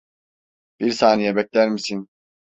[0.79, 2.09] Bir saniye bekler misin?